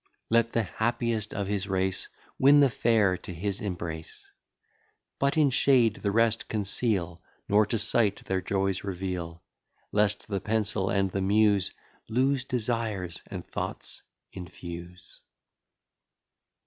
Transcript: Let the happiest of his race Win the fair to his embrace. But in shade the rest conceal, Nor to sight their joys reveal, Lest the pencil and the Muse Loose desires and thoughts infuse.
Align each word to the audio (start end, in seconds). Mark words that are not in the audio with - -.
Let 0.31 0.53
the 0.53 0.63
happiest 0.63 1.31
of 1.31 1.45
his 1.45 1.67
race 1.67 2.09
Win 2.39 2.59
the 2.59 2.71
fair 2.71 3.17
to 3.17 3.31
his 3.31 3.61
embrace. 3.61 4.25
But 5.19 5.37
in 5.37 5.51
shade 5.51 5.97
the 5.97 6.09
rest 6.09 6.47
conceal, 6.47 7.21
Nor 7.47 7.67
to 7.67 7.77
sight 7.77 8.25
their 8.25 8.41
joys 8.41 8.83
reveal, 8.83 9.43
Lest 9.91 10.27
the 10.27 10.41
pencil 10.41 10.89
and 10.89 11.11
the 11.11 11.21
Muse 11.21 11.73
Loose 12.09 12.45
desires 12.45 13.21
and 13.27 13.45
thoughts 13.45 14.01
infuse. 14.33 15.21